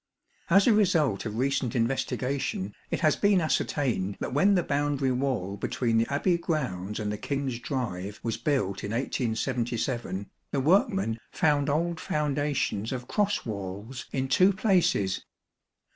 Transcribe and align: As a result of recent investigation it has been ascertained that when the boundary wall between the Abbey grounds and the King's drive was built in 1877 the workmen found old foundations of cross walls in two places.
As 0.49 0.65
a 0.65 0.73
result 0.73 1.27
of 1.27 1.37
recent 1.37 1.75
investigation 1.75 2.73
it 2.89 3.01
has 3.01 3.15
been 3.15 3.39
ascertained 3.39 4.17
that 4.19 4.33
when 4.33 4.55
the 4.55 4.63
boundary 4.63 5.11
wall 5.11 5.57
between 5.57 5.99
the 5.99 6.11
Abbey 6.11 6.39
grounds 6.39 6.99
and 6.99 7.11
the 7.11 7.19
King's 7.19 7.59
drive 7.59 8.19
was 8.23 8.35
built 8.35 8.83
in 8.83 8.93
1877 8.93 10.31
the 10.49 10.59
workmen 10.59 11.19
found 11.31 11.69
old 11.69 11.99
foundations 11.99 12.91
of 12.91 13.07
cross 13.07 13.45
walls 13.45 14.07
in 14.11 14.27
two 14.27 14.51
places. 14.53 15.23